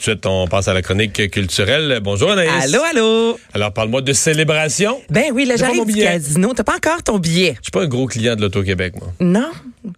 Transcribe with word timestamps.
de 0.00 0.02
suite, 0.02 0.26
on 0.26 0.48
passe 0.48 0.66
à 0.66 0.72
la 0.72 0.80
chronique 0.80 1.30
culturelle. 1.30 2.00
Bonjour 2.02 2.30
Anaïs. 2.30 2.50
Allô, 2.64 2.80
allô. 2.90 3.38
Alors, 3.52 3.72
parle-moi 3.72 4.00
de 4.00 4.12
célébration. 4.14 4.98
Ben 5.10 5.26
oui, 5.34 5.44
là, 5.44 5.56
j'arrive 5.56 5.84
du 5.84 5.94
casino. 5.94 6.52
T'as 6.54 6.64
pas 6.64 6.76
encore 6.76 7.02
ton 7.02 7.18
billet? 7.18 7.54
Je 7.58 7.64
suis 7.64 7.70
pas 7.70 7.82
un 7.82 7.86
gros 7.86 8.06
client 8.06 8.34
de 8.34 8.40
l'Auto-Québec, 8.40 8.94
moi. 8.98 9.12
Non? 9.20 9.50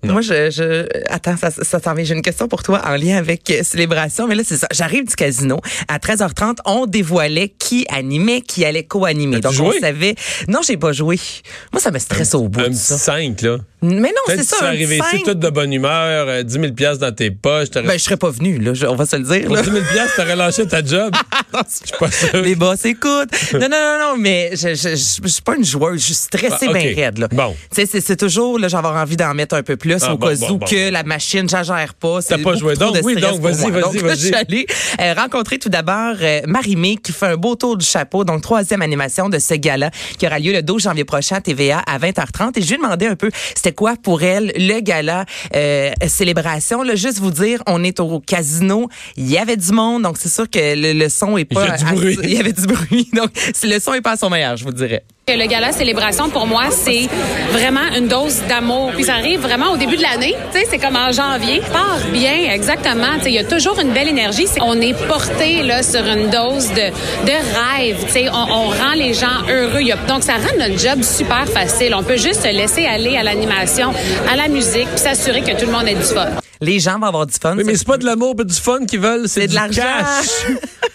Moi, 0.05 0.21
je, 0.21 0.51
je, 0.51 0.87
attends, 1.13 1.37
ça, 1.37 1.51
ça 1.51 1.81
s'en 1.81 1.95
vient. 1.95 2.05
J'ai 2.05 2.15
une 2.15 2.23
question 2.23 2.47
pour 2.49 2.63
toi 2.63 2.81
en 2.87 2.95
lien 2.97 3.17
avec 3.17 3.51
euh, 3.51 3.63
Célébration. 3.63 4.27
Mais 4.29 4.35
là, 4.35 4.43
c'est 4.47 4.57
ça. 4.57 4.67
J'arrive 4.73 5.07
du 5.07 5.15
casino. 5.15 5.61
À 5.89 5.99
13h30, 5.99 6.57
on 6.65 6.87
dévoilait 6.87 7.49
qui 7.49 7.87
animait, 7.89 8.41
qui 8.41 8.65
allait 8.65 8.85
co-animer. 8.85 9.41
Donc, 9.41 9.53
joué? 9.53 9.75
on 9.77 9.81
savait. 9.81 10.15
Non, 10.49 10.61
j'ai 10.67 10.77
pas 10.77 10.93
joué. 10.93 11.19
Moi, 11.73 11.81
ça 11.81 11.91
me 11.91 11.99
stresse 11.99 12.35
au 12.35 12.49
bout 12.49 12.61
Un 12.61 12.69
de 12.71 12.75
ça. 12.75 12.97
5, 12.99 13.41
là. 13.43 13.57
Mais 13.85 13.91
non, 14.11 14.13
c'est 14.29 14.37
tu 14.39 14.45
ça. 14.45 14.57
serais 14.59 14.67
un 14.67 14.69
arrivé 14.71 14.99
ici 14.99 15.25
toute 15.25 15.41
de 15.41 15.51
bonne 15.51 15.73
humeur, 15.73 16.29
euh, 16.29 16.43
10 16.45 16.53
000 16.53 16.73
piastres 16.73 17.01
dans 17.01 17.13
tes 17.13 17.33
poches. 17.33 17.71
Ben, 17.71 17.91
je 17.95 17.99
serais 17.99 18.17
pas 18.17 18.31
venu, 18.31 18.59
là. 18.59 18.75
Je- 18.75 18.87
on 18.87 18.95
va 18.95 19.07
se 19.07 19.17
le 19.17 19.25
dire, 19.25 19.47
Pour 19.47 19.57
là. 19.57 19.63
10 19.63 19.71
000 19.73 19.85
piastres, 19.93 20.15
t'aurais 20.17 20.37
lâché 20.37 20.67
ta 20.69 20.85
job. 20.85 21.13
Non, 21.53 21.61
Je 21.69 21.87
suis 21.89 21.99
pas 21.99 22.11
sûr. 22.11 22.41
Les 22.43 22.55
boss 22.55 22.83
écoutent. 22.87 23.29
Non, 23.53 23.61
non, 23.61 23.69
non, 23.69 23.99
non, 24.01 24.17
mais 24.19 24.53
je, 24.55 24.69
je, 24.75 24.91
je, 24.91 25.29
suis 25.29 25.43
pas 25.43 25.55
une 25.57 25.65
joueuse. 25.67 26.01
Je 26.01 26.05
suis 26.07 26.15
stressée 26.15 26.65
Ah, 26.67 26.71
ok. 26.71 26.73
bien 26.79 26.95
raide, 26.95 27.19
là. 27.19 27.29
Bon. 27.31 27.55
Tu 27.75 27.83
sais, 27.83 27.87
c'est, 27.87 28.01
c'est 28.01 28.17
toujours, 28.17 28.59
là, 28.59 28.69
j'avoir 28.69 28.97
envie 28.97 29.17
d'en 29.19 29.35
mettre 29.35 29.55
un 29.55 29.63
peu 29.63 29.72
plus 29.77 29.99
Ah, 30.03 30.15
au 30.15 30.19
bon, 30.19 30.29
cas 30.29 30.35
bon, 30.37 30.51
où 30.53 30.59
bon, 30.59 30.67
que 30.67 30.91
la 30.91 31.03
machine, 31.03 31.49
j'agère 31.49 31.95
pas. 31.95 32.21
T'as 32.23 32.39
pas 32.39 32.55
joué. 32.57 32.75
Donc, 32.75 32.97
oui, 33.03 33.15
donc, 33.17 33.41
vas-y, 33.41 33.71
vas-y, 33.71 33.99
vas-y. 33.99 34.11
je 34.11 34.15
suis 34.27 34.35
allée 34.35 34.67
euh, 35.01 35.15
rencontrer 35.15 35.59
tout 35.59 35.69
d'abord 35.69 36.15
euh, 36.21 36.41
Marie-Mé 36.47 36.97
qui 36.97 37.13
fait 37.13 37.27
un 37.27 37.37
beau 37.37 37.57
tour 37.57 37.77
du 37.77 37.85
chapeau. 37.87 38.25
Donc, 38.25 38.43
troisième 38.43 38.83
animation 38.83 39.29
de 39.29 39.39
ce 39.39 39.55
gala 39.55 39.91
qui 40.19 40.27
aura 40.27 40.39
lieu 40.39 40.53
le 40.53 40.63
12 40.63 40.83
janvier 40.83 41.05
prochain 41.05 41.37
à 41.37 41.41
TVA 41.41 41.83
à 41.87 41.99
20h30. 41.99 42.59
Et 42.59 42.63
je 42.63 42.69
lui 42.69 42.75
ai 42.75 42.79
demandé 42.79 43.07
un 43.07 43.17
peu 43.17 43.31
c'était 43.55 43.73
quoi 43.73 43.95
pour 44.03 44.23
elle 44.23 44.53
le 44.57 44.81
gala 44.81 45.25
euh, 45.55 45.91
célébration? 46.07 46.83
Là, 46.83 46.95
juste 46.95 47.19
vous 47.19 47.31
dire, 47.31 47.63
on 47.67 47.83
est 47.85 48.01
au 48.01 48.21
casino. 48.21 48.89
Il 49.17 49.31
y 49.31 49.39
avait 49.39 49.57
du 49.57 49.73
monde. 49.73 50.03
Donc, 50.03 50.17
c'est 50.19 50.29
sûr 50.33 50.49
que 50.49 50.59
le, 50.75 50.93
le 50.93 51.09
son 51.09 51.37
est 51.37 51.43
Il 51.51 51.55
pas... 51.55 51.67
y 51.67 51.71
a 51.71 51.77
du 51.77 51.85
bruit. 51.85 52.19
il 52.23 52.33
y 52.35 52.39
avait 52.39 52.53
du 52.53 52.67
bruit. 52.67 53.09
Donc, 53.15 53.31
le 53.63 53.79
son 53.79 53.95
est 53.95 54.01
pas 54.01 54.13
à 54.13 54.17
son 54.17 54.31
meilleur, 54.31 54.57
je 54.57 54.65
vous 54.65 54.73
dirais. 54.73 55.05
Le 55.29 55.47
gala 55.47 55.71
célébration 55.71 56.29
pour 56.31 56.49
moi 56.49 56.65
c'est 56.73 57.09
vraiment 57.53 57.95
une 57.97 58.09
dose 58.09 58.43
d'amour. 58.49 58.91
Puis 58.93 59.05
ça 59.05 59.15
arrive 59.15 59.39
vraiment 59.41 59.71
au 59.71 59.77
début 59.77 59.97
de 59.97 60.03
l'année. 60.03 60.35
Tu 60.53 60.59
sais 60.59 60.67
c'est 60.69 60.79
comme 60.79 60.97
en 60.97 61.13
janvier. 61.13 61.61
Part 61.73 62.01
bien 62.13 62.53
exactement. 62.53 63.07
Tu 63.19 63.23
sais 63.23 63.31
il 63.31 63.35
y 63.35 63.39
a 63.39 63.45
toujours 63.45 63.79
une 63.79 63.93
belle 63.93 64.09
énergie. 64.09 64.47
On 64.61 64.81
est 64.81 64.95
porté 65.07 65.63
là 65.63 65.85
sur 65.85 66.05
une 66.05 66.29
dose 66.29 66.71
de 66.71 66.91
de 67.25 67.79
rêve. 67.79 68.05
Tu 68.07 68.11
sais 68.13 68.29
on, 68.31 68.35
on 68.35 68.69
rend 68.71 68.95
les 68.97 69.15
gens 69.15 69.47
heureux. 69.49 69.83
Donc 70.09 70.25
ça 70.25 70.35
rend 70.35 70.59
notre 70.59 70.77
job 70.77 71.03
super 71.05 71.49
facile. 71.49 71.95
On 71.95 72.03
peut 72.03 72.17
juste 72.17 72.43
se 72.43 72.53
laisser 72.53 72.85
aller 72.85 73.17
à 73.17 73.23
l'animation 73.23 73.93
à 74.29 74.35
la 74.35 74.49
musique 74.49 74.89
puis 74.89 74.99
s'assurer 74.99 75.43
que 75.43 75.53
tout 75.53 75.67
le 75.67 75.73
monde 75.73 75.87
ait 75.87 75.95
du 75.95 76.03
fun. 76.03 76.31
Les 76.61 76.81
gens 76.81 76.99
vont 76.99 77.07
avoir 77.07 77.27
du 77.27 77.35
fun. 77.41 77.57
Oui, 77.57 77.63
mais 77.65 77.77
c'est 77.77 77.87
pas 77.87 77.97
de 77.97 78.05
l'amour 78.05 78.35
et 78.41 78.45
du 78.45 78.55
fun 78.55 78.85
qu'ils 78.87 79.01
veulent, 79.01 79.29
c'est 79.29 79.47
de 79.47 79.55
l'argent. 79.55 79.83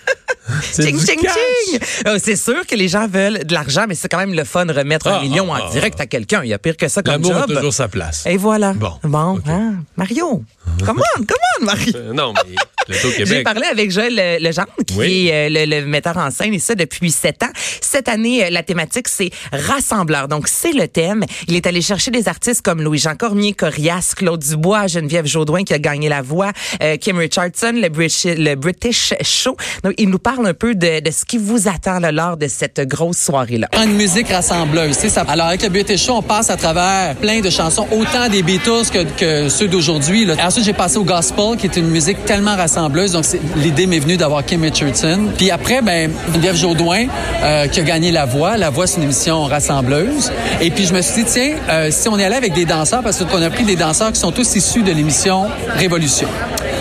Ching, 0.75 0.97
ching, 0.99 1.19
ching. 1.19 1.79
Euh, 2.07 2.17
C'est 2.23 2.35
sûr 2.35 2.65
que 2.65 2.75
les 2.75 2.87
gens 2.87 3.07
veulent 3.07 3.43
de 3.45 3.53
l'argent, 3.53 3.85
mais 3.87 3.95
c'est 3.95 4.07
quand 4.09 4.17
même 4.17 4.33
le 4.33 4.43
fun 4.43 4.65
de 4.65 4.73
remettre 4.73 5.07
Ah, 5.07 5.19
un 5.19 5.21
million 5.21 5.53
ah, 5.53 5.59
en 5.61 5.67
ah, 5.67 5.71
direct 5.71 5.99
à 5.99 6.05
quelqu'un. 6.05 6.41
Il 6.43 6.49
y 6.49 6.53
a 6.53 6.59
pire 6.59 6.77
que 6.77 6.87
ça 6.87 7.01
comme 7.03 7.13
L'amour 7.21 7.35
a 7.35 7.39
job. 7.47 7.55
toujours 7.55 7.73
sa 7.73 7.87
place. 7.87 8.25
Et 8.25 8.37
voilà. 8.37 8.73
Bon, 8.73 8.93
Bon, 9.03 9.39
hein? 9.47 9.75
Mario? 9.95 10.43
Come 10.85 11.01
on, 11.17 11.23
come 11.23 11.37
on, 11.61 11.65
Mario. 11.65 11.93
Euh, 11.95 12.13
non, 12.13 12.33
mais 12.87 12.95
J'ai 13.25 13.43
parlé 13.43 13.63
avec 13.69 13.91
Joël 13.91 14.13
Le- 14.15 14.47
Legendre, 14.47 14.67
qui 14.85 14.93
Oui. 14.95 15.27
est 15.27 15.49
euh, 15.49 15.65
le, 15.65 15.81
le 15.81 15.85
metteur 15.85 16.15
en 16.17 16.31
scène, 16.31 16.53
et 16.53 16.59
ça 16.59 16.75
depuis 16.75 17.11
sept 17.11 17.43
ans. 17.43 17.49
Cette 17.81 18.07
année, 18.07 18.45
euh, 18.45 18.49
la 18.49 18.63
thématique, 18.63 19.07
c'est 19.09 19.29
rassembleur. 19.51 20.27
Donc, 20.27 20.47
c'est 20.47 20.71
le 20.71 20.87
thème. 20.87 21.23
Il 21.47 21.55
est 21.55 21.65
allé 21.67 21.81
chercher 21.81 22.11
des 22.11 22.27
artistes 22.27 22.61
comme 22.61 22.81
Louis-Jean 22.81 23.15
Cormier, 23.15 23.53
Corias, 23.53 24.13
Claude 24.15 24.41
Dubois, 24.41 24.87
Geneviève 24.87 25.25
Jaudoin, 25.25 25.63
qui 25.63 25.73
a 25.73 25.79
gagné 25.79 26.07
la 26.09 26.21
voix, 26.21 26.51
euh, 26.81 26.95
Kim 26.97 27.17
Richardson, 27.17 27.73
le 27.75 27.89
British, 27.89 28.23
le 28.25 28.55
British 28.55 29.13
Show. 29.21 29.57
Donc, 29.83 29.93
il 29.97 30.09
nous 30.09 30.19
parle 30.19 30.47
un 30.47 30.53
peu 30.53 30.75
de, 30.75 31.01
de 31.01 31.11
ce 31.11 31.25
qui 31.25 31.37
vous 31.37 31.67
attend 31.67 31.99
là, 31.99 32.11
lors 32.11 32.37
de 32.37 32.47
cette 32.47 32.79
grosse 32.87 33.17
soirée-là. 33.17 33.67
Une 33.83 33.93
musique 33.95 34.29
rassembleuse, 34.29 34.95
tu 34.95 35.01
sais, 35.03 35.09
ça. 35.09 35.21
Alors 35.27 35.47
avec 35.47 35.63
le 35.63 35.69
Beauty 35.69 35.97
Show, 35.97 36.13
on 36.13 36.21
passe 36.21 36.49
à 36.49 36.55
travers 36.57 37.15
plein 37.15 37.41
de 37.41 37.49
chansons, 37.49 37.87
autant 37.91 38.29
des 38.29 38.43
Beatles 38.43 38.89
que, 38.93 39.03
que 39.19 39.49
ceux 39.49 39.67
d'aujourd'hui. 39.67 40.25
là. 40.25 40.35
Ensuite, 40.39 40.65
j'ai 40.67 40.73
passé 40.73 40.97
au 40.97 41.05
gospel, 41.05 41.55
qui 41.57 41.65
est 41.65 41.77
une 41.77 41.87
musique 41.87 42.25
tellement 42.25 42.57
rassembleuse. 42.57 43.13
Donc 43.13 43.23
l'idée 43.55 43.87
m'est 43.87 43.99
venue 43.99 44.17
d'avoir 44.17 44.43
Kim 44.43 44.63
Richardson. 44.63 45.29
Puis 45.37 45.49
après, 45.49 45.81
ben 45.81 46.11
Geneviève 46.33 46.57
Jaudoin, 46.57 47.05
euh, 47.41 47.67
qui 47.67 47.79
a 47.79 47.83
gagné 47.83 48.11
La 48.11 48.25
Voix. 48.25 48.57
La 48.57 48.69
Voix, 48.69 48.85
c'est 48.85 48.97
une 48.97 49.03
émission 49.03 49.45
rassembleuse. 49.45 50.29
Et 50.59 50.69
puis 50.69 50.85
je 50.85 50.93
me 50.93 51.01
suis 51.01 51.23
dit, 51.23 51.31
tiens, 51.31 51.55
euh, 51.69 51.87
si 51.89 52.09
on 52.09 52.19
est 52.19 52.25
allé 52.25 52.35
avec 52.35 52.51
des 52.51 52.65
danseurs, 52.65 53.01
parce 53.01 53.23
qu'on 53.23 53.41
a 53.41 53.49
pris 53.49 53.63
des 53.63 53.77
danseurs 53.77 54.11
qui 54.11 54.19
sont 54.19 54.33
tous 54.33 54.57
issus 54.57 54.83
de 54.83 54.91
l'émission 54.91 55.45
Révolution. 55.69 56.27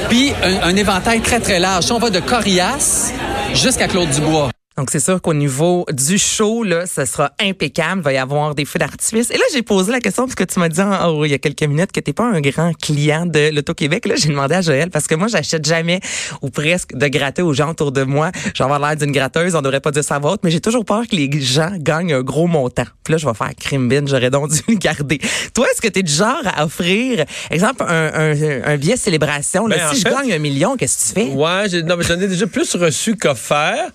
Puis 0.08 0.32
un 0.64 0.74
éventail 0.74 1.20
très 1.20 1.38
très 1.38 1.60
large. 1.60 1.92
On 1.92 1.98
va 1.98 2.10
de 2.10 2.18
Corias 2.18 3.12
jusqu'à 3.54 3.86
Claude 3.86 4.10
Dubois. 4.10 4.50
Donc, 4.78 4.90
c'est 4.90 5.00
sûr 5.00 5.22
qu'au 5.22 5.32
niveau 5.32 5.86
du 5.90 6.18
show, 6.18 6.62
là, 6.62 6.84
ce 6.86 7.06
sera 7.06 7.32
impeccable. 7.40 8.00
Il 8.00 8.04
va 8.04 8.12
y 8.12 8.18
avoir 8.18 8.54
des 8.54 8.66
feux 8.66 8.78
d'artifice. 8.78 9.30
Et 9.30 9.38
là, 9.38 9.44
j'ai 9.54 9.62
posé 9.62 9.90
la 9.90 10.00
question 10.00 10.24
parce 10.24 10.34
que 10.34 10.44
tu 10.44 10.58
m'as 10.60 10.68
dit 10.68 10.82
en- 10.82 11.08
oh, 11.08 11.24
il 11.24 11.30
y 11.30 11.34
a 11.34 11.38
quelques 11.38 11.62
minutes 11.62 11.92
que 11.92 12.00
t'es 12.00 12.12
pas 12.12 12.24
un 12.24 12.42
grand 12.42 12.74
client 12.78 13.24
de 13.24 13.54
l'Auto-Québec. 13.54 14.04
Là, 14.06 14.16
j'ai 14.16 14.28
demandé 14.28 14.54
à 14.54 14.60
Joël 14.60 14.90
parce 14.90 15.06
que 15.06 15.14
moi, 15.14 15.28
j'achète 15.28 15.64
jamais 15.64 16.00
ou 16.42 16.50
presque 16.50 16.94
de 16.94 17.06
gratter 17.08 17.40
aux 17.40 17.54
gens 17.54 17.70
autour 17.70 17.90
de 17.90 18.02
moi. 18.02 18.30
Avoir 18.60 18.78
l'air 18.80 18.96
d'une 18.96 19.12
gratteuse. 19.12 19.54
On 19.54 19.62
devrait 19.62 19.80
pas 19.80 19.92
dire 19.92 20.04
sa 20.04 20.18
vote, 20.18 20.40
mais 20.44 20.50
j'ai 20.50 20.60
toujours 20.60 20.84
peur 20.84 21.04
que 21.10 21.16
les 21.16 21.30
gens 21.40 21.70
gagnent 21.78 22.12
un 22.12 22.22
gros 22.22 22.46
montant. 22.46 22.84
Puis 23.02 23.12
là, 23.12 23.18
je 23.18 23.26
vais 23.26 23.34
faire 23.34 23.52
crime 23.58 23.88
bin. 23.88 24.04
J'aurais 24.06 24.28
donc 24.30 24.50
dû 24.50 24.60
le 24.68 24.74
garder. 24.74 25.20
Toi, 25.54 25.66
est-ce 25.72 25.80
que 25.80 25.88
tu 25.88 26.00
es 26.00 26.02
du 26.02 26.12
genre 26.12 26.42
à 26.44 26.64
offrir, 26.66 27.24
exemple, 27.50 27.82
un, 27.88 28.10
un, 28.12 28.62
un 28.64 28.76
billet 28.76 28.96
célébration? 28.98 29.66
Là, 29.68 29.76
Ben, 29.76 29.86
en 29.88 29.92
si 29.94 30.00
je 30.00 30.08
fait- 30.08 30.14
gagne 30.14 30.32
un 30.34 30.38
million, 30.38 30.76
qu'est-ce 30.76 31.14
que 31.14 31.20
tu 31.20 31.26
fais? 31.28 31.32
Ouais, 31.34 31.64
j'ai- 31.70 31.82
non, 31.82 31.96
mais 31.96 32.04
j'en 32.04 32.20
ai 32.20 32.28
déjà 32.28 32.46
plus 32.46 32.74
reçu 32.74 33.16
qu'offert. 33.16 33.90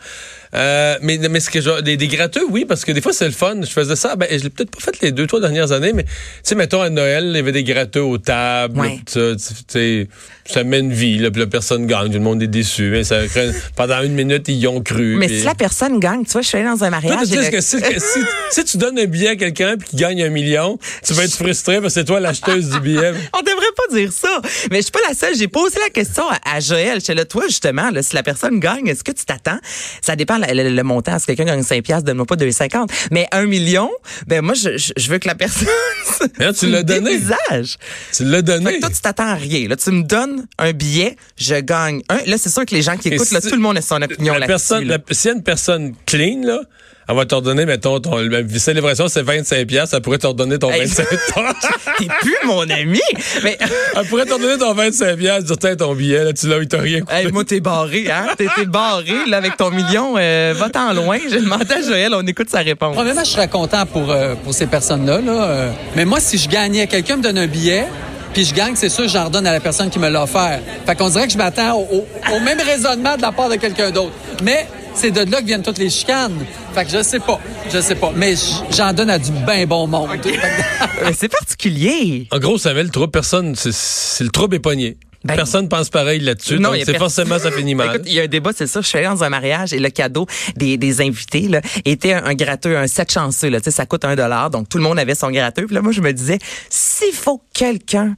Euh, 0.53 0.97
mais 1.01 1.17
mais 1.29 1.39
ce 1.39 1.49
que 1.49 1.61
je- 1.61 1.81
des, 1.81 1.95
des 1.97 2.07
gratteux, 2.07 2.43
oui, 2.49 2.65
parce 2.65 2.83
que 2.83 2.91
des 2.91 3.01
fois 3.01 3.13
c'est 3.13 3.25
le 3.25 3.31
fun. 3.31 3.55
Je 3.61 3.69
faisais 3.69 3.95
ça, 3.95 4.15
ben 4.15 4.27
je 4.29 4.43
l'ai 4.43 4.49
peut-être 4.49 4.71
pas 4.71 4.81
fait 4.81 5.01
les 5.01 5.11
deux 5.11 5.25
trois 5.27 5.39
dernières 5.39 5.71
années, 5.71 5.93
mais 5.93 6.03
tu 6.03 6.09
sais, 6.43 6.55
mettons 6.55 6.81
à 6.81 6.89
Noël, 6.89 7.25
il 7.29 7.35
y 7.35 7.39
avait 7.39 7.51
des 7.53 7.63
gratteux 7.63 8.01
aux 8.03 8.17
tables, 8.17 8.79
Ouais. 8.79 8.99
tu 9.11 9.19
sais, 9.67 10.07
ça 10.45 10.63
met 10.63 10.79
une 10.79 10.91
vie, 10.91 11.17
là, 11.19 11.31
puis 11.31 11.39
la 11.39 11.47
personne 11.47 11.85
gagne, 11.87 12.07
tout 12.07 12.13
le 12.13 12.19
monde 12.19 12.43
est 12.43 12.47
déçu, 12.47 12.89
mais 12.91 13.03
ça 13.05 13.25
crée- 13.27 13.51
pendant 13.75 14.01
une 14.01 14.13
minute 14.13 14.47
ils 14.49 14.57
y 14.57 14.67
ont 14.67 14.81
cru. 14.81 15.15
Mais 15.17 15.27
puis- 15.27 15.39
si 15.39 15.45
la 15.45 15.55
personne 15.55 15.99
gagne, 15.99 16.25
tu 16.25 16.31
vois, 16.33 16.41
je 16.41 16.47
suis 16.47 16.57
allée 16.57 16.65
dans 16.67 16.83
un 16.83 16.89
Toi, 16.89 17.01
mariage. 17.01 17.27
sais 17.27 17.35
le- 17.37 17.49
que 17.49 17.61
si, 17.61 17.79
que 17.81 17.99
si, 17.99 18.19
si 18.51 18.65
tu 18.65 18.77
donnes 18.77 18.99
un 18.99 19.05
billet 19.05 19.29
à 19.29 19.35
quelqu'un 19.37 19.77
puis 19.77 19.89
qu'il 19.89 19.99
gagne 19.99 20.21
un 20.23 20.29
million, 20.29 20.77
tu 21.05 21.13
vas 21.13 21.23
être 21.23 21.33
frustré 21.35 21.75
parce 21.79 21.93
que 21.93 22.01
c'est 22.01 22.05
toi 22.05 22.19
l'acheteuse 22.19 22.69
du 22.69 22.79
billet. 22.81 23.11
On 23.33 23.39
devrait 23.41 23.73
pas 23.77 23.95
dire 23.95 24.11
ça. 24.11 24.41
Mais 24.69 24.77
je 24.77 24.81
suis 24.83 24.91
pas 24.91 24.99
la 25.07 25.13
seule. 25.15 25.35
J'ai 25.37 25.47
posé 25.47 25.79
la 25.79 25.89
question 25.89 26.23
à, 26.29 26.55
à 26.55 26.59
Joël. 26.59 26.99
J'étais 26.99 27.13
là, 27.15 27.23
toi, 27.25 27.43
justement, 27.47 27.89
là, 27.91 28.03
si 28.03 28.15
la 28.15 28.23
personne 28.23 28.59
gagne, 28.59 28.87
est-ce 28.87 29.03
que 29.03 29.11
tu 29.11 29.23
t'attends? 29.25 29.59
Ça 30.01 30.15
dépend 30.15 30.37
le, 30.53 30.69
le- 30.69 30.83
montant. 30.83 31.17
Si 31.19 31.25
quelqu'un 31.27 31.45
gagne 31.45 31.63
5 31.63 31.83
piastres, 31.83 32.05
donne-moi 32.05 32.25
pas 32.25 32.35
2,50. 32.35 32.87
Mais 33.11 33.27
un 33.31 33.45
million, 33.45 33.89
ben 34.27 34.41
moi, 34.41 34.53
je, 34.55 35.09
veux 35.09 35.17
que 35.19 35.27
la 35.27 35.35
personne... 35.35 35.67
Là, 36.37 36.53
tu 36.53 36.67
l'as 36.67 36.83
donné. 36.83 37.17
Visage. 37.17 37.77
Tu 38.15 38.23
l'as 38.23 38.37
Fait 38.37 38.43
donné. 38.43 38.75
que 38.75 38.79
toi, 38.81 38.89
tu 38.89 39.01
t'attends 39.01 39.27
à 39.27 39.35
rien. 39.35 39.67
Là, 39.67 39.75
tu 39.75 39.91
me 39.91 40.03
donnes 40.03 40.45
un 40.57 40.71
billet, 40.73 41.15
je 41.37 41.55
gagne 41.55 42.01
un. 42.09 42.19
Là, 42.25 42.37
c'est 42.37 42.49
sûr 42.49 42.65
que 42.65 42.75
les 42.75 42.81
gens 42.81 42.97
qui 42.97 43.09
écoutent, 43.09 43.31
là, 43.31 43.41
si- 43.41 43.49
tout 43.49 43.55
le 43.55 43.61
monde 43.61 43.77
a 43.77 43.81
son 43.81 44.01
opinion 44.01 44.33
la 44.33 44.39
là-dessus. 44.41 44.47
personne, 44.51 44.87
là. 44.87 44.97
la- 44.97 45.13
s'il 45.15 45.29
y 45.29 45.33
a 45.33 45.37
une 45.37 45.43
personne 45.43 45.93
clean, 46.05 46.41
là, 46.43 46.61
elle 47.11 47.17
va 47.17 47.25
te 47.25 47.35
redonner, 47.35 47.65
mettons, 47.65 47.99
ton 47.99 48.17
la 48.17 48.39
célébration, 48.57 49.07
c'est 49.07 49.21
25 49.21 49.67
piastres, 49.67 49.95
elle 49.95 50.01
pourrait 50.01 50.17
te 50.17 50.27
redonner 50.27 50.57
ton 50.57 50.71
Hey. 50.71 50.85
25 50.85 51.05
T'es 51.97 52.07
plus 52.21 52.35
mon 52.45 52.61
ami. 52.69 52.99
Mais... 53.43 53.57
Elle 53.95 54.05
pourrait 54.07 54.25
te 54.25 54.33
redonner 54.33 54.57
ton 54.57 54.73
25 54.73 55.17
piastres, 55.17 55.43
dire, 55.45 55.57
tiens, 55.57 55.75
ton 55.75 55.93
billet, 55.93 56.23
là, 56.23 56.33
tu 56.33 56.47
l'as, 56.47 56.57
il 56.57 56.67
t'a 56.67 56.77
rien 56.79 57.01
coûté. 57.01 57.13
Hey, 57.13 57.31
moi, 57.31 57.43
t'es 57.43 57.59
barré, 57.59 58.09
hein? 58.09 58.27
T'es 58.37 58.47
t'es 58.55 58.65
barré, 58.65 59.13
là, 59.27 59.37
avec 59.37 59.57
ton 59.57 59.69
million. 59.71 60.15
Euh, 60.17 60.53
Va-t'en 60.57 60.93
loin. 60.93 61.17
J'ai 61.29 61.41
demandé 61.41 61.71
à 61.73 61.81
Joël, 61.81 62.13
on 62.15 62.25
écoute 62.25 62.49
sa 62.49 62.59
réponse. 62.59 62.95
Premièrement, 62.95 63.23
je 63.23 63.29
serais 63.29 63.47
content 63.49 63.85
pour, 63.85 64.09
euh, 64.09 64.35
pour 64.43 64.53
ces 64.53 64.67
personnes-là. 64.67 65.19
Là, 65.21 65.43
euh. 65.43 65.71
Mais 65.95 66.05
moi, 66.05 66.19
si 66.19 66.37
je 66.37 66.47
gagnais, 66.49 66.87
quelqu'un 66.87 67.17
me 67.17 67.21
donne 67.23 67.37
un 67.37 67.47
billet, 67.47 67.85
puis 68.33 68.45
je 68.45 68.53
gagne, 68.53 68.73
c'est 68.75 68.89
sûr, 68.89 69.07
j'en 69.09 69.25
redonne 69.25 69.45
à 69.45 69.51
la 69.51 69.59
personne 69.59 69.89
qui 69.89 69.99
me 69.99 70.07
l'a 70.09 70.23
offert. 70.23 70.59
Fait 70.85 70.95
qu'on 70.95 71.09
dirait 71.09 71.27
que 71.27 71.33
je 71.33 71.37
m'attends 71.37 71.75
au, 71.77 71.87
au- 71.97 72.35
au 72.35 72.39
même 72.39 72.59
raisonnement 72.59 73.17
de 73.17 73.21
la 73.21 73.31
part 73.33 73.49
de 73.49 73.55
quelqu'un 73.55 73.91
d'autre. 73.91 74.13
Mais 74.43 74.65
c'est 74.93 75.11
de 75.11 75.29
là 75.31 75.41
que 75.41 75.45
viennent 75.45 75.63
toutes 75.63 75.77
les 75.77 75.89
chicanes. 75.89 76.37
Fait 76.73 76.85
que 76.85 76.91
je 76.91 77.01
sais 77.03 77.19
pas. 77.19 77.39
Je 77.71 77.79
sais 77.79 77.95
pas. 77.95 78.11
Mais 78.15 78.35
j'en 78.75 78.93
donne 78.93 79.09
à 79.09 79.17
du 79.19 79.31
bien 79.31 79.65
bon 79.65 79.87
monde. 79.87 80.09
Euh, 80.25 81.11
C'est 81.17 81.29
particulier. 81.29 82.27
En 82.31 82.39
gros, 82.39 82.57
ça 82.57 82.73
met 82.73 82.83
le 82.83 82.89
trouble, 82.89 83.11
personne, 83.11 83.55
c'est- 83.55 84.23
le 84.23 84.29
trouble 84.29 84.55
est 84.55 84.59
pogné. 84.59 84.97
Ben, 85.23 85.35
personne 85.35 85.69
pense 85.69 85.89
pareil 85.91 86.19
là-dessus, 86.19 86.55
Non, 86.57 86.69
donc 86.69 86.77
il 86.77 86.79
y 86.79 86.81
a 86.81 86.85
c'est 86.85 86.97
forcément, 86.97 87.37
ça 87.37 87.51
finit 87.51 87.75
mal. 87.75 87.89
Écoute, 87.89 88.01
il 88.07 88.13
y 88.13 88.19
a 88.19 88.23
un 88.23 88.27
débat, 88.27 88.51
c'est 88.55 88.65
ça. 88.65 88.81
Je 88.81 88.87
suis 88.87 88.97
allée 88.97 89.05
dans 89.05 89.23
un 89.23 89.29
mariage 89.29 89.71
et 89.71 89.77
le 89.77 89.89
cadeau 89.91 90.25
des, 90.55 90.77
des 90.77 90.99
invités 91.01 91.41
là, 91.47 91.61
était 91.85 92.13
un, 92.13 92.25
un 92.25 92.33
gratteux, 92.33 92.75
un 92.75 92.87
set 92.87 93.11
chanceux. 93.11 93.49
Là, 93.49 93.59
Tu 93.61 93.65
sais, 93.65 93.71
ça 93.71 93.85
coûte 93.85 94.03
un 94.03 94.15
dollar, 94.15 94.49
donc 94.49 94.67
tout 94.67 94.79
le 94.79 94.83
monde 94.83 94.97
avait 94.97 95.13
son 95.13 95.29
gratteux. 95.29 95.67
Puis 95.67 95.75
là, 95.75 95.83
moi, 95.83 95.91
je 95.91 96.01
me 96.01 96.11
disais, 96.11 96.39
s'il 96.71 97.13
faut 97.13 97.37
que 97.37 97.43
quelqu'un 97.53 98.15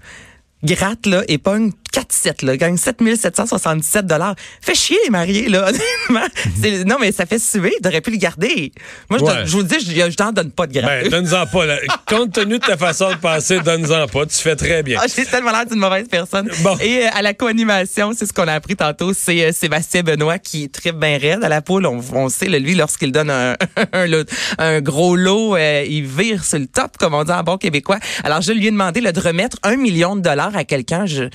gratte 0.64 1.06
là 1.06 1.24
et 1.28 1.38
pogne 1.38 1.72
4-7, 1.94 2.44
là, 2.46 2.58
gagne 2.58 2.76
7777 2.78 4.06
dollars. 4.08 4.36
Fait 4.62 4.76
chier 4.76 4.98
les 5.04 5.10
mariés, 5.10 5.48
là, 5.48 5.68
honnêtement. 5.70 6.28
C'est- 6.62 6.84
non, 6.86 6.98
mais 7.00 7.12
ça 7.12 7.26
fait 7.26 7.40
suer. 7.40 7.74
T'aurais 7.84 8.02
pu 8.02 8.12
le 8.12 8.18
garder. 8.18 8.72
Moi, 9.10 9.20
je, 9.20 9.24
Ouais. 9.24 9.36
donne- 9.36 9.46
je 9.46 9.52
vous 9.52 9.64
dis, 9.64 9.76
je, 9.80 10.10
je 10.12 10.16
t'en 10.16 10.32
donne 10.32 10.52
pas 10.52 10.68
de 10.68 10.74
gratuit. 10.74 11.10
Ben, 11.10 11.24
donne-en 11.24 11.46
pas. 11.46 11.66
là. 11.66 11.78
Compte 12.08 12.34
tenu 12.34 12.58
de 12.60 12.66
ta 12.66 12.78
façon 12.78 13.12
de 13.12 13.16
penser, 13.18 13.60
donne-en 13.60 14.08
pas. 14.08 14.26
Tu 14.26 14.36
fais 14.38 14.56
très 14.56 14.82
bien. 14.84 15.00
Ah, 15.02 15.06
j'ai 15.14 15.26
tellement 15.26 15.52
l'air 15.52 15.66
d'une 15.66 15.80
mauvaise 15.80 16.08
personne. 16.10 16.50
Bon. 16.62 16.76
Et 16.82 17.06
euh, 17.06 17.10
à 17.14 17.22
la 17.22 17.34
co-animation, 17.34 18.12
c'est 18.18 18.26
ce 18.26 18.34
qu'on 18.34 18.48
a 18.48 18.54
appris 18.54 18.76
tantôt, 18.76 19.14
c'est 19.14 19.46
euh, 19.46 19.52
Sébastien 19.52 20.02
Benoît 20.02 20.40
qui 20.40 20.70
tripe 20.70 20.96
bien 20.98 21.18
raide 21.18 21.44
à 21.44 21.50
la 21.50 21.62
poule. 21.62 21.86
On, 21.86 22.02
on 22.14 22.30
sait, 22.30 22.48
là, 22.50 22.58
lui, 22.60 22.76
lorsqu'il 22.76 23.12
donne 23.12 23.30
un, 23.30 23.56
un, 23.94 24.08
lot- 24.08 24.30
un 24.58 24.82
gros 24.82 25.16
lot, 25.16 25.56
euh, 25.56 25.86
il 25.88 26.06
vire 26.06 26.44
sur 26.44 26.58
le 26.60 26.68
top, 26.68 26.98
comme 26.98 27.14
on 27.14 27.24
dit 27.24 27.32
en 27.32 27.44
bon 27.44 27.58
québécois. 27.58 28.00
Alors, 28.24 28.42
je 28.42 28.52
lui 28.52 28.68
ai 28.68 28.72
demandé 28.72 29.00
là, 29.02 29.12
de 29.12 29.20
remettre 29.20 29.58
un 29.64 29.76
million 29.76 30.16
de 30.16 30.22
dollars 30.22 30.56
à 30.58 30.64
quelqu'un. 30.64 31.06
Je- 31.06 31.30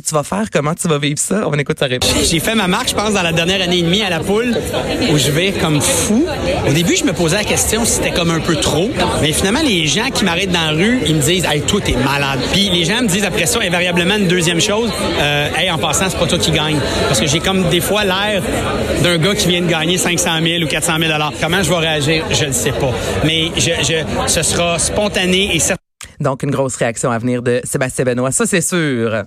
que 0.00 0.08
tu 0.08 0.14
vas 0.14 0.22
faire? 0.22 0.44
Comment 0.52 0.74
tu 0.74 0.88
vas 0.88 0.98
vivre 0.98 1.18
ça? 1.18 1.44
On 1.46 1.54
écoute 1.54 1.78
sa 1.78 1.86
réponse. 1.86 2.12
J'ai 2.30 2.40
fait 2.40 2.54
ma 2.54 2.68
marque, 2.68 2.90
je 2.90 2.94
pense, 2.94 3.12
dans 3.12 3.22
la 3.22 3.32
dernière 3.32 3.62
année 3.62 3.78
et 3.78 3.82
demie 3.82 4.02
à 4.02 4.10
la 4.10 4.20
poule, 4.20 4.54
où 5.12 5.18
je 5.18 5.30
vais 5.30 5.52
comme 5.52 5.80
fou. 5.80 6.26
Au 6.68 6.72
début, 6.72 6.96
je 6.96 7.04
me 7.04 7.12
posais 7.12 7.36
la 7.36 7.44
question 7.44 7.84
si 7.84 7.92
c'était 7.92 8.10
comme 8.12 8.30
un 8.30 8.40
peu 8.40 8.56
trop. 8.56 8.90
Mais 9.20 9.32
finalement, 9.32 9.62
les 9.62 9.86
gens 9.86 10.10
qui 10.12 10.24
m'arrêtent 10.24 10.52
dans 10.52 10.70
la 10.70 10.72
rue, 10.72 11.00
ils 11.06 11.16
me 11.16 11.20
disent 11.20 11.44
Hey, 11.44 11.62
toi, 11.62 11.80
t'es 11.82 11.96
malade. 11.96 12.40
Puis 12.52 12.70
les 12.70 12.84
gens 12.84 13.02
me 13.02 13.08
disent 13.08 13.24
après 13.24 13.46
ça, 13.46 13.60
invariablement, 13.60 14.16
une 14.16 14.28
deuxième 14.28 14.60
chose 14.60 14.90
euh, 15.18 15.48
Hey, 15.56 15.70
en 15.70 15.78
passant, 15.78 16.06
c'est 16.08 16.18
pas 16.18 16.26
toi 16.26 16.38
qui 16.38 16.50
gagne. 16.50 16.78
Parce 17.08 17.20
que 17.20 17.26
j'ai 17.26 17.40
comme 17.40 17.68
des 17.68 17.80
fois 17.80 18.04
l'air 18.04 18.42
d'un 19.02 19.18
gars 19.18 19.34
qui 19.34 19.48
vient 19.48 19.62
de 19.62 19.66
gagner 19.66 19.98
500 19.98 20.30
000 20.42 20.62
ou 20.62 20.66
400 20.66 20.94
000 21.00 21.12
Comment 21.40 21.62
je 21.62 21.70
vais 21.70 21.76
réagir, 21.76 22.24
je 22.30 22.46
ne 22.46 22.52
sais 22.52 22.72
pas. 22.72 22.92
Mais 23.24 23.50
je, 23.56 23.70
je, 23.82 24.28
ce 24.28 24.42
sera 24.42 24.78
spontané 24.78 25.54
et 25.54 25.58
certain. 25.58 25.83
Donc, 26.20 26.42
une 26.42 26.50
grosse 26.50 26.76
réaction 26.76 27.10
à 27.10 27.18
venir 27.18 27.42
de 27.42 27.60
Sébastien 27.64 28.04
Benoît. 28.04 28.30
Ça, 28.32 28.46
c'est 28.46 28.60
sûr. 28.60 29.24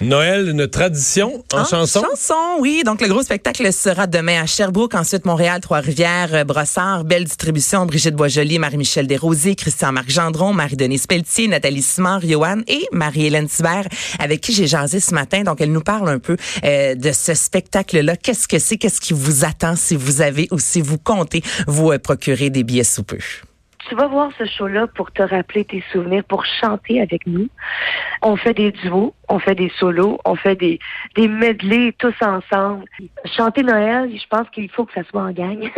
Noël, 0.00 0.48
une 0.48 0.66
tradition 0.68 1.44
en 1.52 1.58
Ah, 1.58 1.64
chanson? 1.68 2.02
Chanson, 2.10 2.34
oui. 2.60 2.82
Donc, 2.84 3.00
le 3.00 3.08
gros 3.08 3.22
spectacle 3.22 3.72
sera 3.72 4.06
demain 4.06 4.42
à 4.42 4.46
Sherbrooke, 4.46 4.94
ensuite 4.94 5.24
Montréal, 5.24 5.60
Trois-Rivières, 5.60 6.34
euh, 6.34 6.44
Brossard, 6.44 7.04
Belle 7.04 7.24
Distribution, 7.24 7.86
Brigitte 7.86 8.14
Boisjoli, 8.16 8.58
Marie-Michel 8.58 9.06
Desrosiers, 9.06 9.54
Christian-Marc 9.54 10.10
Gendron, 10.10 10.52
Marie-Denise 10.52 11.06
Pelletier, 11.06 11.48
Nathalie 11.48 11.82
Simard, 11.82 12.20
Johan 12.22 12.60
et 12.66 12.86
Marie-Hélène 12.92 13.48
Thibert, 13.48 13.86
avec 14.18 14.40
qui 14.40 14.52
j'ai 14.52 14.66
jasé 14.66 14.98
ce 15.00 15.14
matin. 15.14 15.42
Donc, 15.42 15.60
elle 15.60 15.72
nous 15.72 15.82
parle 15.82 16.08
un 16.08 16.18
peu 16.18 16.36
euh, 16.64 16.94
de 16.94 17.12
ce 17.12 17.34
spectacle-là. 17.34 18.16
Qu'est-ce 18.16 18.48
que 18.48 18.58
c'est? 18.58 18.76
Qu'est-ce 18.76 19.00
qui 19.00 19.12
vous 19.12 19.44
attend 19.44 19.76
si 19.76 19.94
vous 19.94 20.20
avez 20.20 20.48
ou 20.50 20.58
si 20.58 20.80
vous 20.80 20.98
comptez 20.98 21.42
vous 21.66 21.92
euh, 21.92 21.98
procurer 21.98 22.50
des 22.50 22.64
billets 22.64 22.84
sous 22.84 23.02
peu? 23.04 23.18
Tu 23.88 23.94
vas 23.96 24.06
voir 24.06 24.30
ce 24.38 24.44
show-là 24.44 24.86
pour 24.86 25.10
te 25.10 25.22
rappeler 25.22 25.64
tes 25.64 25.82
souvenirs, 25.90 26.22
pour 26.24 26.44
chanter 26.44 27.00
avec 27.00 27.26
nous. 27.26 27.48
On 28.22 28.36
fait 28.36 28.54
des 28.54 28.70
duos, 28.70 29.14
on 29.28 29.38
fait 29.40 29.54
des 29.56 29.70
solos, 29.70 30.18
on 30.24 30.36
fait 30.36 30.54
des, 30.56 30.78
des 31.16 31.26
medleys 31.26 31.92
tous 31.98 32.14
ensemble. 32.22 32.84
Chanter 33.36 33.62
Noël, 33.64 34.10
je 34.14 34.26
pense 34.28 34.48
qu'il 34.50 34.70
faut 34.70 34.84
que 34.84 34.92
ça 34.92 35.02
soit 35.04 35.22
en 35.22 35.32
gang. 35.32 35.70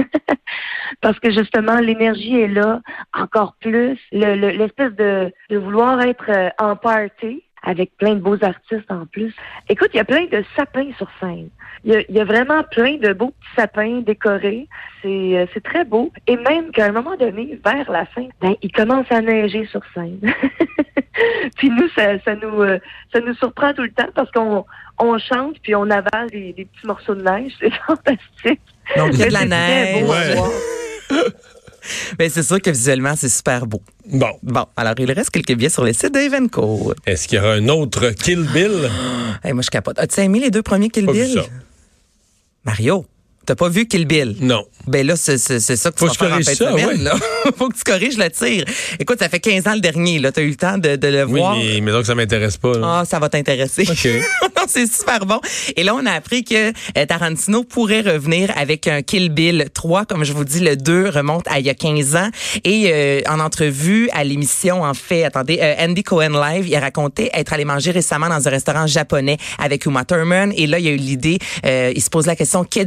Parce 1.01 1.19
que 1.19 1.31
justement, 1.31 1.79
l'énergie 1.81 2.37
est 2.41 2.49
là 2.49 2.81
encore 3.15 3.55
plus. 3.61 3.99
Le- 4.13 4.35
le- 4.37 4.51
L'espèce 4.51 4.93
de, 4.95 5.33
de 5.51 5.57
vouloir 5.59 6.01
être 6.03 6.27
euh, 6.29 6.51
en 6.59 6.77
party 6.77 7.43
avec 7.65 7.97
plein 7.97 8.15
de 8.15 8.21
beaux 8.21 8.43
artistes 8.43 8.91
en 8.91 9.07
plus. 9.07 9.35
Écoute, 9.69 9.91
il 9.95 9.97
y 9.97 10.01
a 10.01 10.05
plein 10.05 10.27
de 10.27 10.45
sapins 10.57 10.91
sur 10.97 11.09
scène. 11.21 11.49
Il 11.85 11.93
y 11.93 11.97
a, 11.97 12.01
il 12.09 12.15
y 12.15 12.21
a 12.21 12.25
vraiment 12.25 12.63
plein 12.71 12.97
de 12.97 13.13
beaux 13.13 13.31
petits 13.31 13.55
sapins 13.57 14.01
décorés. 14.01 14.69
C'est 15.03 15.09
euh, 15.09 15.47
c'est 15.53 15.63
très 15.63 15.85
beau. 15.85 16.13
Et 16.27 16.37
même 16.37 16.71
qu'à 16.71 16.87
un 16.87 16.93
moment 16.93 17.17
donné, 17.17 17.59
vers 17.65 17.91
la 17.91 18.07
fin, 18.07 18.27
ben, 18.41 18.55
il 18.63 18.73
commence 18.73 19.07
à 19.11 19.21
neiger 19.21 19.67
sur 19.67 19.81
scène. 19.95 20.21
puis 21.57 21.71
nous, 21.71 21.89
ça, 21.91 22.19
ça 22.21 22.37
nous 22.37 22.63
euh, 22.63 22.79
ça 23.13 23.21
nous 23.21 23.35
surprend 23.35 23.73
tout 23.73 23.83
le 23.83 23.93
temps 23.93 24.09
parce 24.15 24.31
qu'on 24.31 24.65
on 24.99 25.19
chante 25.19 25.57
puis 25.63 25.75
on 25.75 25.91
avale 25.91 26.31
des, 26.31 26.53
des 26.53 26.65
petits 26.67 26.87
morceaux 26.87 27.15
de 27.15 27.23
neige. 27.23 27.53
C'est 27.61 27.73
fantastique. 27.87 28.61
Donc, 28.97 29.11
il 29.13 29.19
y 29.19 29.23
a 29.23 29.29
de 29.29 29.33
la 29.33 29.41
C'est 29.41 30.03
beau 30.05 30.13
à 30.13 30.49
Ben, 32.19 32.31
c'est 32.31 32.43
sûr 32.43 32.61
que 32.63 32.71
visuellement, 32.71 33.15
c'est 33.17 33.29
super 33.29 33.67
beau. 33.67 33.83
Bon. 34.07 34.31
Bon, 34.43 34.65
alors, 34.77 34.95
il 34.99 35.11
reste 35.13 35.31
quelques 35.31 35.55
billets 35.55 35.69
sur 35.69 35.85
le 35.85 35.93
site 35.93 36.13
d'Evenco. 36.13 36.95
Est-ce 37.07 37.29
qu'il 37.29 37.39
y 37.39 37.41
aura 37.41 37.53
un 37.55 37.69
autre 37.69 38.11
Kill 38.11 38.47
Bill? 38.53 38.91
Hey, 39.45 39.53
moi, 39.53 39.63
je 39.63 39.69
capote. 39.71 39.99
As-tu 39.99 40.21
aimé 40.21 40.41
les 40.41 40.51
deux 40.51 40.63
premiers 40.63 40.89
Kill 40.89 41.05
Pas 41.07 41.13
vu 41.13 41.25
Bill? 41.25 41.35
ça. 41.35 41.47
Mario, 42.65 43.05
t'as 43.45 43.55
pas 43.55 43.69
vu 43.69 43.87
Kill 43.87 44.07
Bill? 44.07 44.37
Non. 44.41 44.65
Ben 44.87 45.07
là, 45.07 45.17
c'est 45.17 45.39
ça 45.39 45.57
que 45.59 45.97
tu 45.97 45.99
Faut 45.99 46.07
vas 46.07 46.13
que 46.13 46.19
faire 46.19 46.35
en 46.35 46.39
de 46.39 46.43
ça, 46.43 46.55
semaine. 46.55 46.87
ouais. 46.87 46.97
là. 46.99 47.15
Faut 47.57 47.69
que 47.69 47.77
tu 47.77 47.85
corriges 47.85 48.17
le 48.19 48.29
tir. 48.31 48.65
Écoute, 48.99 49.19
ça 49.19 49.29
fait 49.29 49.41
15 49.41 49.67
ans 49.67 49.75
le 49.75 49.81
dernier. 49.81 50.19
Là, 50.19 50.31
t'as 50.33 50.43
eu 50.43 50.49
le 50.49 50.57
temps 50.57 50.77
de, 50.79 50.97
de 50.97 51.09
le 51.09 51.25
Oui, 51.25 51.41
voir. 51.41 51.57
mais, 51.57 51.81
mais 51.81 51.93
donc 51.93 52.05
ça 52.07 52.15
m'intéresse 52.15 52.57
pas. 52.57 52.73
Ah, 52.83 53.05
ça 53.09 53.19
va 53.19 53.29
t'intéresser. 53.29 53.83
OK. 53.89 54.05
non, 54.57 54.65
c'est 54.69 54.87
super 54.91 55.25
bon. 55.27 55.41
Et 55.77 55.85
là, 55.85 55.95
on 55.95 56.05
a 56.07 56.13
appris 56.13 56.45
que 56.45 56.69
euh, 56.71 57.07
Tarantino 57.07 57.65
pourrait 57.65 58.01
revenir 58.03 58.51
avec 58.57 58.87
un 58.89 59.03
Kill 59.03 59.31
Bill 59.31 59.67
3. 59.73 60.05
Comme 60.07 60.25
je 60.25 60.33
vous 60.33 60.45
dis, 60.45 60.61
le 60.61 60.77
2 60.77 61.09
remonte 61.11 61.47
à 61.49 61.59
il 61.61 61.67
y 61.67 61.71
a 61.71 61.75
15 61.75 62.17
ans. 62.17 62.29
Et 62.65 62.91
euh, 62.93 63.21
en 63.29 63.41
entrevue 63.41 64.09
à 64.13 64.25
l'émission, 64.25 64.83
en 64.83 64.95
fait, 64.95 65.25
attendez, 65.25 65.59
euh, 65.63 65.75
Andy 65.79 66.03
Cohen 66.03 66.31
Live, 66.41 66.67
il 66.69 66.75
a 66.77 66.81
raconté 66.81 67.31
être 67.33 67.53
allé 67.53 67.65
manger 67.65 67.91
récemment 67.91 68.29
dans 68.29 68.47
un 68.47 68.51
restaurant 68.51 68.87
japonais 68.87 69.39
avec 69.59 69.87
Uma 69.87 70.05
Thurman. 70.05 70.53
Et 70.57 70.67
là, 70.67 70.79
il 70.79 70.85
y 70.85 70.89
a 70.89 70.93
eu 70.93 70.97
l'idée, 70.97 71.39
il 71.65 72.03
se 72.03 72.11
pose 72.11 72.27
la 72.27 72.37
question, 72.37 72.65
qu'est 72.65 72.85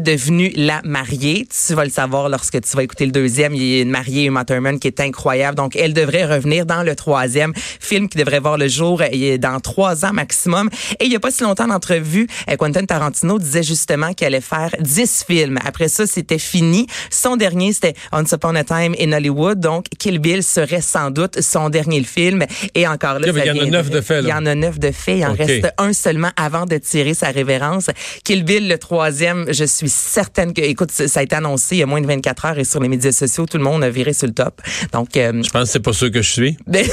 la 0.55 0.81
mariée? 0.83 1.47
Tu 1.47 1.73
vas 1.73 1.83
le 1.83 1.89
savoir 1.89 2.29
lorsque 2.29 2.61
tu 2.61 2.75
vas 2.75 2.83
écouter 2.83 3.05
le 3.05 3.11
deuxième. 3.11 3.53
Il 3.53 3.63
y 3.63 3.79
a 3.79 3.81
une 3.81 3.89
mariée, 3.89 4.25
Uma 4.25 4.45
Thurman, 4.45 4.79
qui 4.79 4.87
est 4.87 4.99
incroyable. 4.99 5.55
Donc, 5.55 5.75
elle 5.75 5.93
devrait 5.93 6.25
revenir 6.25 6.65
dans 6.65 6.83
le 6.83 6.95
troisième 6.95 7.53
film 7.55 8.09
qui 8.09 8.17
devrait 8.17 8.39
voir 8.39 8.57
le 8.57 8.67
jour 8.67 9.01
euh, 9.01 9.37
dans 9.37 9.59
trois 9.59 10.05
ans 10.05 10.13
maximum. 10.13 10.69
Et 10.99 11.05
il 11.05 11.11
y 11.11 11.15
a 11.15 11.19
pas 11.19 11.31
si 11.31 11.43
longtemps 11.43 11.67
d'entrevue, 11.67 12.27
euh, 12.49 12.55
Quentin 12.55 12.85
Tarantino 12.85 13.39
disait 13.39 13.63
justement 13.63 14.13
qu'il 14.13 14.27
allait 14.27 14.41
faire 14.41 14.71
10 14.79 15.25
films. 15.27 15.59
Après 15.65 15.87
ça, 15.87 16.07
c'était 16.07 16.39
fini. 16.39 16.87
Son 17.09 17.35
dernier, 17.35 17.73
c'était 17.73 17.93
Once 18.11 18.31
Upon 18.31 18.55
a 18.55 18.63
Time 18.63 18.95
in 18.99 19.11
Hollywood. 19.11 19.59
Donc, 19.59 19.85
Kill 19.99 20.19
Bill 20.19 20.43
serait 20.43 20.81
sans 20.81 21.11
doute 21.11 21.41
son 21.41 21.69
dernier 21.69 22.03
film. 22.03 22.45
Et 22.75 22.87
encore 22.87 23.19
là, 23.19 23.27
il 23.27 23.45
y 23.45 23.51
en 23.51 23.63
a 23.63 23.65
neuf 23.65 23.89
de 23.89 24.01
fait, 24.01 24.21
là. 24.21 24.27
Il 24.27 24.29
y 24.29 24.33
en 24.33 24.45
a 24.45 24.55
neuf 24.55 24.79
de 24.79 24.91
fait. 24.91 25.19
Il 25.19 25.25
en 25.25 25.33
reste 25.33 25.67
un 25.77 25.93
seulement 25.93 26.31
avant 26.35 26.65
de 26.65 26.77
tirer 26.77 27.13
sa 27.13 27.29
révérence. 27.29 27.89
Kill 28.23 28.43
Bill, 28.43 28.67
le 28.67 28.77
troisième, 28.77 29.45
je 29.51 29.63
suis 29.63 29.89
certaine 29.89 30.36
que, 30.45 30.61
écoute, 30.61 30.91
ça 30.91 31.19
a 31.19 31.23
été 31.23 31.35
annoncé 31.35 31.75
il 31.75 31.79
y 31.79 31.83
a 31.83 31.85
moins 31.85 32.01
de 32.01 32.07
24 32.07 32.45
heures 32.45 32.59
et 32.59 32.63
sur 32.63 32.79
les 32.79 32.87
médias 32.89 33.11
sociaux, 33.11 33.45
tout 33.45 33.57
le 33.57 33.63
monde 33.63 33.83
a 33.83 33.89
viré 33.89 34.13
sur 34.13 34.27
le 34.27 34.33
top. 34.33 34.61
Donc, 34.93 35.15
euh, 35.17 35.41
Je 35.43 35.49
pense 35.49 35.63
que 35.63 35.69
c'est 35.69 35.79
pas 35.79 35.93
sûr 35.93 36.11
que 36.11 36.21
je 36.21 36.31
suis. 36.31 36.57
ben, 36.67 36.85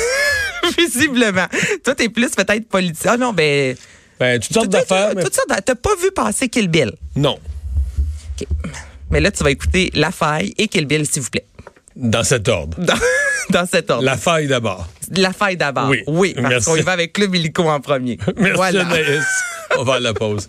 visiblement. 0.78 1.46
Toi, 1.84 1.94
t'es 1.94 2.08
plus 2.08 2.30
peut-être 2.30 2.68
politique. 2.68 3.06
Ah 3.06 3.16
non, 3.16 3.32
ben. 3.32 3.76
Ben, 4.18 4.40
toutes 4.40 4.52
sortes 4.54 4.68
d'affaires, 4.68 5.12
mais 5.14 5.22
toutes 5.24 5.34
sortes 5.34 5.48
T'as 5.64 5.74
pas 5.74 5.94
vu 6.00 6.10
passer 6.12 6.48
Kill 6.48 6.68
Bill? 6.68 6.92
non. 7.16 7.38
OK. 8.40 8.46
Mais 9.10 9.20
là, 9.20 9.30
tu 9.30 9.44
vas 9.44 9.50
écouter 9.50 9.90
La 9.94 10.10
Faille 10.10 10.54
et 10.58 10.66
Kill 10.66 10.86
Bill, 10.86 11.06
s'il 11.06 11.22
vous 11.22 11.30
plaît. 11.30 11.46
Dans 11.94 12.24
cet 12.24 12.48
ordre. 12.48 12.76
Dans, 12.80 12.94
dans 13.50 13.66
cet 13.66 13.90
ordre. 13.90 14.02
La 14.02 14.16
faille 14.16 14.48
d'abord. 14.48 14.88
La 15.12 15.32
Faille 15.32 15.56
d'abord. 15.56 15.88
Oui. 15.88 16.02
Oui, 16.08 16.34
parce 16.40 16.64
qu'on 16.64 16.74
y 16.74 16.80
va 16.82 16.92
avec 16.92 17.12
Club 17.12 17.32
Illico 17.34 17.62
en 17.68 17.80
premier. 17.80 18.18
Merci, 18.36 18.56
Voilà. 18.56 18.86
Anaïs. 18.88 19.24
On 19.78 19.84
va 19.84 19.94
à 19.94 20.00
la 20.00 20.14
pause. 20.14 20.48